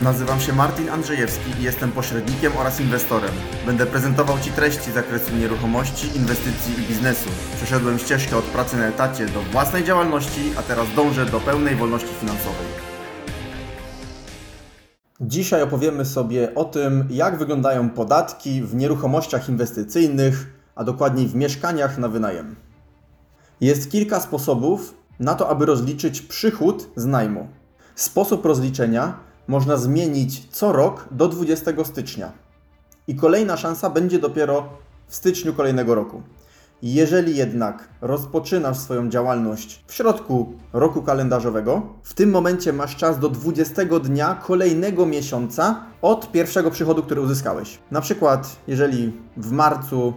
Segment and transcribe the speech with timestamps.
[0.00, 3.30] Nazywam się Martin Andrzejewski i jestem pośrednikiem oraz inwestorem.
[3.66, 7.28] Będę prezentował Ci treści z zakresu nieruchomości, inwestycji i biznesu.
[7.56, 12.14] Przeszedłem ścieżkę od pracy na etacie do własnej działalności, a teraz dążę do pełnej wolności
[12.20, 12.66] finansowej.
[15.20, 21.98] Dzisiaj opowiemy sobie o tym, jak wyglądają podatki w nieruchomościach inwestycyjnych, a dokładniej w mieszkaniach
[21.98, 22.56] na wynajem.
[23.60, 27.48] Jest kilka sposobów na to, aby rozliczyć przychód z najmu.
[27.94, 32.32] Sposób rozliczenia można zmienić co rok do 20 stycznia.
[33.08, 34.68] I kolejna szansa będzie dopiero
[35.08, 36.22] w styczniu kolejnego roku.
[36.82, 43.28] Jeżeli jednak rozpoczynasz swoją działalność w środku roku kalendarzowego, w tym momencie masz czas do
[43.28, 47.78] 20 dnia kolejnego miesiąca od pierwszego przychodu, który uzyskałeś.
[47.90, 50.14] Na przykład, jeżeli w marcu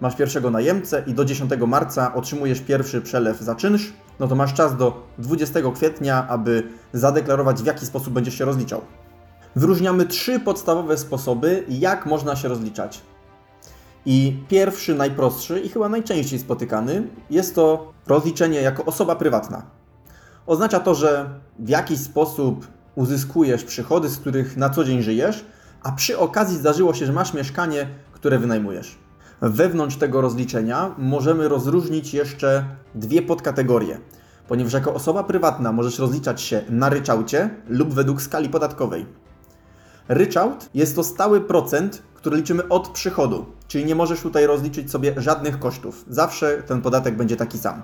[0.00, 4.54] masz pierwszego najemcę i do 10 marca otrzymujesz pierwszy przelew za czynsz, no to masz
[4.54, 8.80] czas do 20 kwietnia, aby zadeklarować, w jaki sposób będziesz się rozliczał.
[9.56, 13.00] Wyróżniamy trzy podstawowe sposoby, jak można się rozliczać.
[14.06, 19.62] I pierwszy, najprostszy i chyba najczęściej spotykany jest to rozliczenie jako osoba prywatna.
[20.46, 25.44] Oznacza to, że w jakiś sposób uzyskujesz przychody, z których na co dzień żyjesz,
[25.82, 28.98] a przy okazji zdarzyło się, że masz mieszkanie, które wynajmujesz.
[29.42, 34.00] Wewnątrz tego rozliczenia możemy rozróżnić jeszcze dwie podkategorie,
[34.48, 39.06] ponieważ jako osoba prywatna możesz rozliczać się na ryczałcie lub według skali podatkowej.
[40.08, 45.14] Ryczałt jest to stały procent, który liczymy od przychodu, czyli nie możesz tutaj rozliczyć sobie
[45.16, 46.04] żadnych kosztów.
[46.08, 47.82] Zawsze ten podatek będzie taki sam.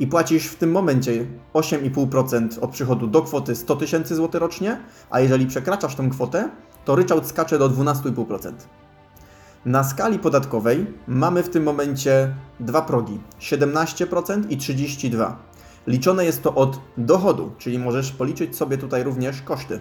[0.00, 5.20] I płacisz w tym momencie 8,5% od przychodu do kwoty 100 tysięcy złotych rocznie, a
[5.20, 6.50] jeżeli przekraczasz tę kwotę,
[6.84, 8.52] to ryczałt skacze do 12,5%.
[9.64, 15.32] Na skali podatkowej mamy w tym momencie dwa progi 17% i 32%.
[15.86, 19.80] Liczone jest to od dochodu, czyli możesz policzyć sobie tutaj również koszty.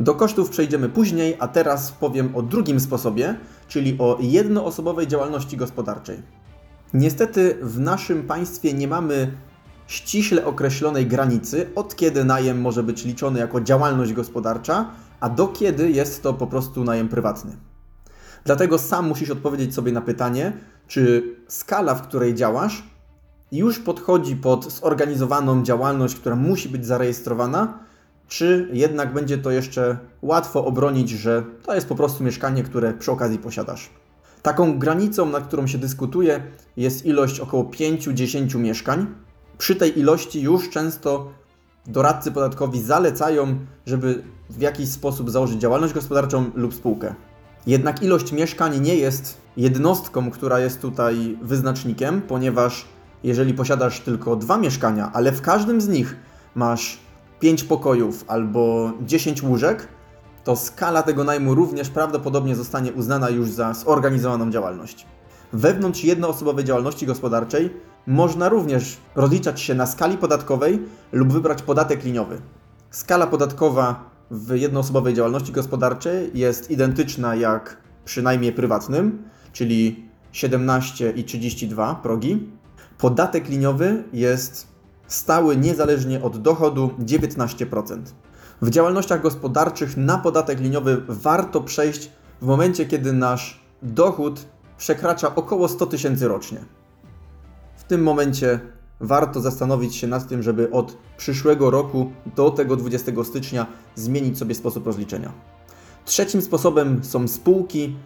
[0.00, 3.34] Do kosztów przejdziemy później, a teraz powiem o drugim sposobie,
[3.68, 6.22] czyli o jednoosobowej działalności gospodarczej.
[6.94, 9.32] Niestety w naszym państwie nie mamy
[9.86, 15.90] ściśle określonej granicy, od kiedy najem może być liczony jako działalność gospodarcza, a do kiedy
[15.90, 17.69] jest to po prostu najem prywatny.
[18.44, 20.52] Dlatego sam musisz odpowiedzieć sobie na pytanie,
[20.86, 22.82] czy skala, w której działasz,
[23.52, 27.78] już podchodzi pod zorganizowaną działalność, która musi być zarejestrowana,
[28.28, 33.12] czy jednak będzie to jeszcze łatwo obronić, że to jest po prostu mieszkanie, które przy
[33.12, 33.90] okazji posiadasz.
[34.42, 36.42] Taką granicą, nad którą się dyskutuje,
[36.76, 39.06] jest ilość około 5-10 mieszkań.
[39.58, 41.32] Przy tej ilości już często
[41.86, 47.14] doradcy podatkowi zalecają, żeby w jakiś sposób założyć działalność gospodarczą lub spółkę.
[47.66, 52.84] Jednak ilość mieszkań nie jest jednostką, która jest tutaj wyznacznikiem, ponieważ
[53.22, 56.16] jeżeli posiadasz tylko dwa mieszkania, ale w każdym z nich
[56.54, 56.98] masz
[57.40, 59.88] 5 pokojów albo 10 łóżek,
[60.44, 65.06] to skala tego najmu również prawdopodobnie zostanie uznana już za zorganizowaną działalność.
[65.52, 67.70] Wewnątrz jednoosobowej działalności gospodarczej
[68.06, 70.82] można również rozliczać się na skali podatkowej
[71.12, 72.40] lub wybrać podatek liniowy.
[72.90, 81.24] Skala podatkowa w jednoosobowej działalności gospodarczej jest identyczna jak przy najmie prywatnym, czyli 17 i
[81.24, 82.48] 32 progi.
[82.98, 84.66] Podatek liniowy jest
[85.06, 87.98] stały niezależnie od dochodu 19%.
[88.62, 92.10] W działalnościach gospodarczych na podatek liniowy warto przejść
[92.42, 94.46] w momencie, kiedy nasz dochód
[94.78, 96.58] przekracza około 100 tysięcy rocznie.
[97.76, 98.60] W tym momencie
[99.00, 104.54] warto zastanowić się nad tym, żeby od przyszłego roku do tego 20 stycznia zmienić sobie
[104.54, 105.32] sposób rozliczenia.
[106.04, 107.96] Trzecim sposobem są spółki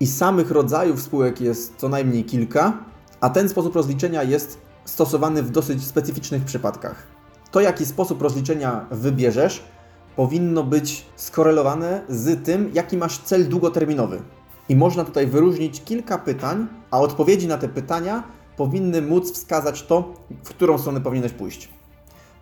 [0.00, 2.78] i samych rodzajów spółek jest co najmniej kilka,
[3.20, 7.06] a ten sposób rozliczenia jest stosowany w dosyć specyficznych przypadkach.
[7.50, 9.64] To, jaki sposób rozliczenia wybierzesz,
[10.16, 14.22] powinno być skorelowane z tym, jaki masz cel długoterminowy.
[14.68, 18.22] I można tutaj wyróżnić kilka pytań, a odpowiedzi na te pytania
[18.56, 21.68] powinny móc wskazać to, w którą stronę powinieneś pójść.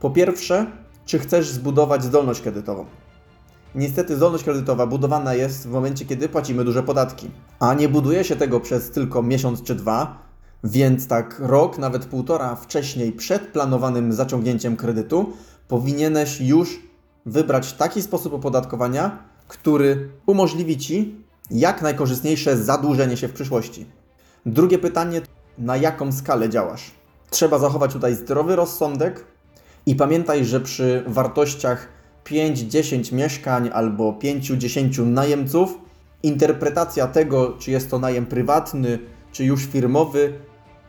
[0.00, 0.66] Po pierwsze,
[1.06, 2.86] czy chcesz zbudować zdolność kredytową?
[3.74, 7.30] Niestety zdolność kredytowa budowana jest w momencie, kiedy płacimy duże podatki,
[7.60, 10.22] a nie buduje się tego przez tylko miesiąc czy dwa,
[10.64, 15.32] więc tak rok, nawet półtora wcześniej, przed planowanym zaciągnięciem kredytu,
[15.68, 16.80] powinieneś już
[17.26, 19.18] wybrać taki sposób opodatkowania,
[19.48, 21.16] który umożliwi Ci
[21.50, 23.86] jak najkorzystniejsze zadłużenie się w przyszłości.
[24.46, 25.20] Drugie pytanie,
[25.58, 26.90] na jaką skalę działasz?
[27.30, 29.24] Trzeba zachować tutaj zdrowy rozsądek
[29.86, 31.88] i pamiętaj, że przy wartościach
[32.24, 35.78] 5-10 mieszkań albo 5-10 najemców,
[36.22, 38.98] interpretacja tego, czy jest to najem prywatny,
[39.32, 40.32] czy już firmowy,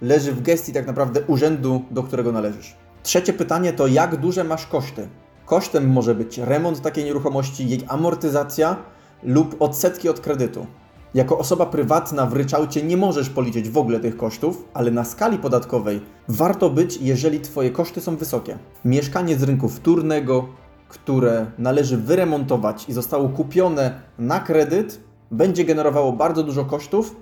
[0.01, 2.75] leży w gestii tak naprawdę urzędu, do którego należysz.
[3.03, 5.07] Trzecie pytanie to jak duże masz koszty?
[5.45, 8.75] Kosztem może być remont takiej nieruchomości, jej amortyzacja
[9.23, 10.67] lub odsetki od kredytu.
[11.13, 15.37] Jako osoba prywatna w ryczałcie nie możesz policzyć w ogóle tych kosztów, ale na skali
[15.37, 18.57] podatkowej warto być, jeżeli Twoje koszty są wysokie.
[18.85, 20.47] Mieszkanie z rynku wtórnego,
[20.89, 24.99] które należy wyremontować i zostało kupione na kredyt,
[25.31, 27.15] będzie generowało bardzo dużo kosztów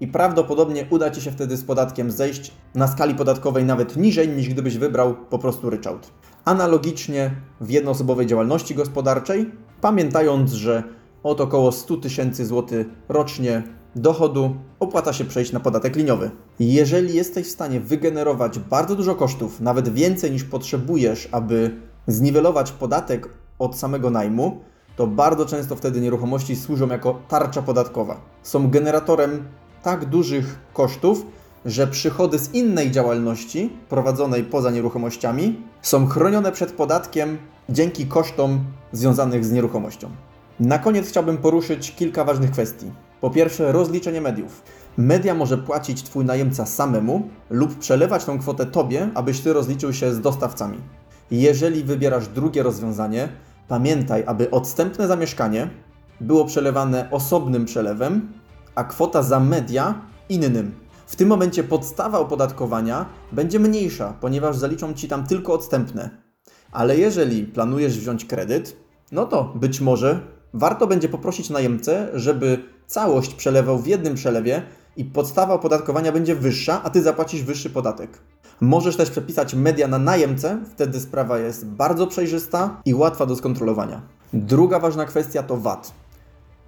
[0.00, 4.48] i prawdopodobnie uda Ci się wtedy z podatkiem zejść na skali podatkowej nawet niżej niż
[4.48, 6.10] gdybyś wybrał po prostu ryczałt.
[6.44, 9.50] Analogicznie w jednoosobowej działalności gospodarczej,
[9.80, 10.82] pamiętając, że
[11.26, 13.62] od około 100 tysięcy złotych rocznie
[13.96, 16.30] dochodu opłaca się przejść na podatek liniowy.
[16.60, 21.76] Jeżeli jesteś w stanie wygenerować bardzo dużo kosztów, nawet więcej niż potrzebujesz, aby
[22.06, 23.28] zniwelować podatek
[23.58, 24.60] od samego najmu,
[24.96, 28.20] to bardzo często wtedy nieruchomości służą jako tarcza podatkowa.
[28.42, 29.44] Są generatorem
[29.82, 31.26] tak dużych kosztów,
[31.64, 37.38] że przychody z innej działalności prowadzonej poza nieruchomościami są chronione przed podatkiem
[37.68, 40.10] dzięki kosztom związanych z nieruchomością.
[40.60, 42.92] Na koniec chciałbym poruszyć kilka ważnych kwestii.
[43.20, 44.62] Po pierwsze, rozliczenie mediów.
[44.96, 50.14] Media może płacić Twój najemca samemu lub przelewać tą kwotę Tobie, abyś Ty rozliczył się
[50.14, 50.78] z dostawcami.
[51.30, 53.28] Jeżeli wybierasz drugie rozwiązanie,
[53.68, 55.70] pamiętaj, aby odstępne zamieszkanie
[56.20, 58.32] było przelewane osobnym przelewem,
[58.74, 59.94] a kwota za media
[60.28, 60.74] innym.
[61.06, 66.10] W tym momencie podstawa opodatkowania będzie mniejsza, ponieważ zaliczą Ci tam tylko odstępne.
[66.72, 68.76] Ale jeżeli planujesz wziąć kredyt,
[69.12, 74.62] no to być może warto będzie poprosić najemcę, żeby całość przelewał w jednym przelewie
[74.96, 78.18] i podstawa opodatkowania będzie wyższa, a Ty zapłacisz wyższy podatek.
[78.60, 84.02] Możesz też przepisać media na najemcę, wtedy sprawa jest bardzo przejrzysta i łatwa do skontrolowania.
[84.32, 85.92] Druga ważna kwestia to VAT.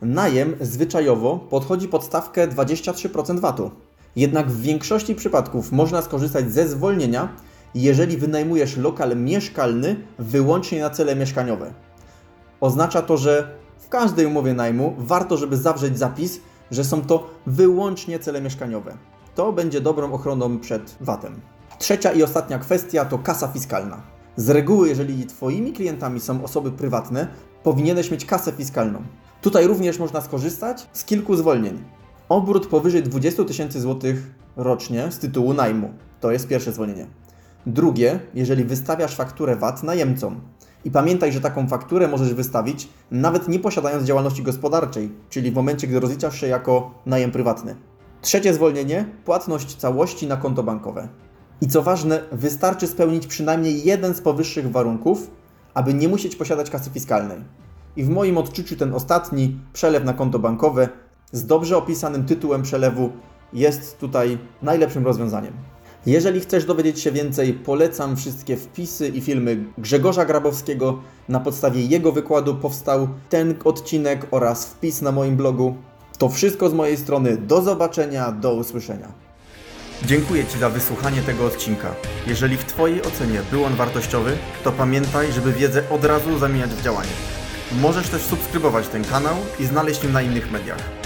[0.03, 3.71] Najem zwyczajowo podchodzi pod stawkę 23% VAT-u.
[4.17, 7.29] Jednak w większości przypadków można skorzystać ze zwolnienia,
[7.75, 11.73] jeżeli wynajmujesz lokal mieszkalny wyłącznie na cele mieszkaniowe.
[12.61, 16.41] Oznacza to, że w każdej umowie najmu warto, żeby zawrzeć zapis,
[16.71, 18.97] że są to wyłącznie cele mieszkaniowe.
[19.35, 21.41] To będzie dobrą ochroną przed VAT-em.
[21.79, 24.03] Trzecia i ostatnia kwestia to kasa fiskalna.
[24.37, 27.29] Z reguły, jeżeli Twoimi klientami są osoby prywatne,
[27.63, 29.03] powinieneś mieć kasę fiskalną.
[29.41, 31.85] Tutaj również można skorzystać z kilku zwolnień.
[32.29, 35.93] Obrót powyżej 20 tysięcy złotych rocznie z tytułu najmu.
[36.21, 37.07] To jest pierwsze zwolnienie.
[37.67, 40.41] Drugie, jeżeli wystawiasz fakturę VAT najemcom.
[40.85, 45.87] I pamiętaj, że taką fakturę możesz wystawić nawet nie posiadając działalności gospodarczej, czyli w momencie,
[45.87, 47.77] gdy rozliczasz się jako najem prywatny.
[48.21, 51.09] Trzecie zwolnienie płatność całości na konto bankowe.
[51.61, 55.31] I co ważne, wystarczy spełnić przynajmniej jeden z powyższych warunków,
[55.75, 57.39] aby nie musieć posiadać kasy fiskalnej.
[57.97, 60.89] I w moim odczuciu ten ostatni przelew na konto bankowe
[61.33, 63.11] z dobrze opisanym tytułem przelewu
[63.53, 65.53] jest tutaj najlepszym rozwiązaniem.
[66.07, 71.03] Jeżeli chcesz dowiedzieć się więcej, polecam wszystkie wpisy i filmy Grzegorza Grabowskiego.
[71.29, 75.77] Na podstawie jego wykładu powstał ten odcinek oraz wpis na moim blogu.
[76.19, 77.37] To wszystko z mojej strony.
[77.37, 79.09] Do zobaczenia, do usłyszenia.
[80.05, 81.95] Dziękuję Ci za wysłuchanie tego odcinka.
[82.27, 86.83] Jeżeli w Twojej ocenie był on wartościowy, to pamiętaj, żeby wiedzę od razu zamieniać w
[86.83, 87.11] działanie.
[87.81, 90.98] Możesz też subskrybować ten kanał i znaleźć mnie na innych mediach.